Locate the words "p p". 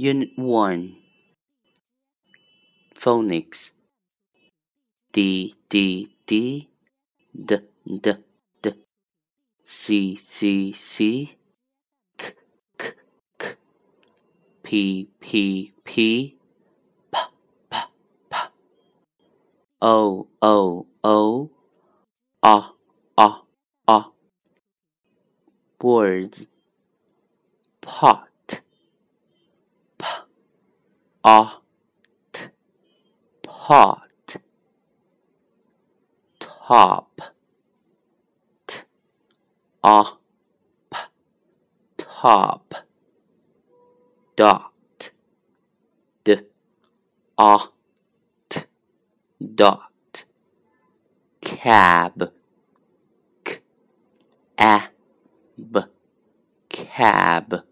14.62-15.72, 15.20-16.36, 15.82-17.18, 17.10-17.76, 17.68-18.36